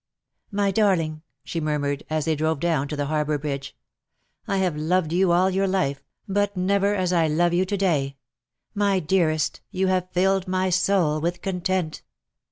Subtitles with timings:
[0.51, 3.77] ^'My darling,^' she murmured, as they drove down to the harbour bridge,
[4.47, 7.77] ^' I have loved you all your life, but never as I love you to
[7.77, 8.17] day.
[8.73, 12.01] My dearest, you have filled my soul with content."